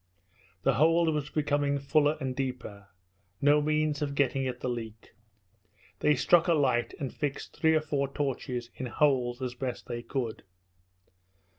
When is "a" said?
6.47-6.55